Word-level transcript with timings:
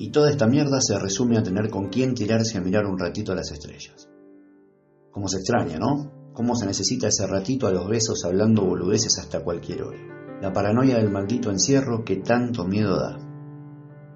Y 0.00 0.12
toda 0.12 0.30
esta 0.30 0.46
mierda 0.46 0.80
se 0.80 0.98
resume 0.98 1.36
a 1.36 1.42
tener 1.42 1.68
con 1.68 1.90
quién 1.90 2.14
tirarse 2.14 2.56
a 2.56 2.62
mirar 2.62 2.86
un 2.86 2.98
ratito 2.98 3.32
a 3.32 3.34
las 3.34 3.52
estrellas. 3.52 4.08
Cómo 5.10 5.28
se 5.28 5.36
extraña, 5.36 5.76
¿no? 5.76 6.32
Cómo 6.32 6.54
se 6.54 6.64
necesita 6.64 7.08
ese 7.08 7.26
ratito 7.26 7.66
a 7.66 7.70
los 7.70 7.86
besos 7.86 8.24
hablando 8.24 8.64
boludeces 8.64 9.18
hasta 9.18 9.44
cualquier 9.44 9.82
hora. 9.82 9.98
La 10.40 10.54
paranoia 10.54 10.96
del 10.96 11.10
maldito 11.10 11.50
encierro 11.50 12.02
que 12.02 12.16
tanto 12.16 12.64
miedo 12.64 12.96
da. 12.96 13.18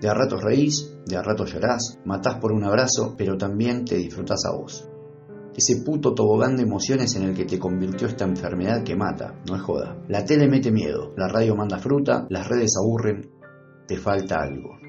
De 0.00 0.08
a 0.08 0.14
ratos 0.14 0.42
reís, 0.42 0.96
de 1.06 1.16
a 1.16 1.22
ratos 1.22 1.52
llorás, 1.52 2.00
matás 2.04 2.40
por 2.40 2.50
un 2.50 2.64
abrazo, 2.64 3.14
pero 3.16 3.38
también 3.38 3.84
te 3.84 3.98
disfrutás 3.98 4.46
a 4.46 4.56
vos. 4.56 4.84
Ese 5.56 5.84
puto 5.84 6.12
tobogán 6.12 6.56
de 6.56 6.64
emociones 6.64 7.14
en 7.14 7.22
el 7.22 7.36
que 7.36 7.44
te 7.44 7.60
convirtió 7.60 8.08
esta 8.08 8.24
enfermedad 8.24 8.82
que 8.82 8.96
mata, 8.96 9.40
no 9.48 9.54
es 9.54 9.62
joda. 9.62 9.96
La 10.08 10.24
tele 10.24 10.48
mete 10.48 10.72
miedo, 10.72 11.12
la 11.16 11.28
radio 11.28 11.54
manda 11.54 11.78
fruta, 11.78 12.26
las 12.30 12.48
redes 12.48 12.74
aburren, 12.76 13.30
te 13.86 13.96
falta 13.96 14.42
algo 14.42 14.87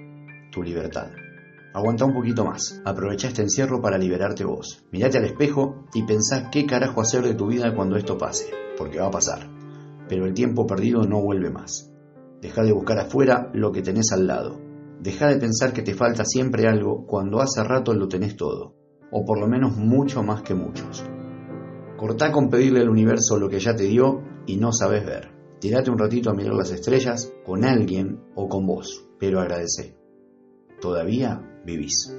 tu 0.51 0.63
libertad. 0.63 1.09
Aguanta 1.71 2.05
un 2.05 2.13
poquito 2.13 2.43
más. 2.43 2.81
Aprovecha 2.83 3.27
este 3.27 3.43
encierro 3.43 3.79
para 3.79 3.97
liberarte 3.97 4.43
vos. 4.43 4.83
Mirate 4.91 5.19
al 5.19 5.25
espejo 5.25 5.85
y 5.93 6.03
pensá 6.03 6.49
qué 6.49 6.65
carajo 6.65 7.01
hacer 7.01 7.23
de 7.23 7.35
tu 7.35 7.47
vida 7.47 7.75
cuando 7.75 7.95
esto 7.95 8.17
pase, 8.17 8.45
porque 8.75 8.99
va 8.99 9.07
a 9.07 9.11
pasar. 9.11 9.47
Pero 10.07 10.25
el 10.25 10.33
tiempo 10.33 10.65
perdido 10.65 11.03
no 11.03 11.21
vuelve 11.21 11.51
más. 11.51 11.91
Deja 12.41 12.63
de 12.63 12.71
buscar 12.71 12.97
afuera 12.97 13.51
lo 13.53 13.71
que 13.71 13.83
tenés 13.83 14.11
al 14.11 14.25
lado. 14.25 14.59
Deja 14.99 15.27
de 15.27 15.37
pensar 15.37 15.71
que 15.71 15.83
te 15.83 15.93
falta 15.93 16.25
siempre 16.25 16.67
algo 16.67 17.05
cuando 17.05 17.39
hace 17.39 17.63
rato 17.63 17.93
lo 17.93 18.07
tenés 18.07 18.35
todo, 18.35 18.73
o 19.11 19.23
por 19.23 19.39
lo 19.39 19.47
menos 19.47 19.77
mucho 19.77 20.23
más 20.23 20.41
que 20.41 20.55
muchos. 20.55 21.05
Cortá 21.97 22.31
con 22.31 22.49
pedirle 22.49 22.81
al 22.81 22.89
universo 22.89 23.37
lo 23.37 23.47
que 23.47 23.59
ya 23.59 23.75
te 23.75 23.83
dio 23.83 24.23
y 24.47 24.57
no 24.57 24.73
sabes 24.73 25.05
ver. 25.05 25.31
Tirate 25.59 25.91
un 25.91 25.99
ratito 25.99 26.29
a 26.31 26.33
mirar 26.33 26.55
las 26.55 26.71
estrellas 26.71 27.31
con 27.45 27.63
alguien 27.63 28.23
o 28.35 28.47
con 28.47 28.65
vos, 28.65 29.05
pero 29.19 29.39
agradece 29.39 29.98
todavía 30.79 31.41
vivís. 31.65 32.13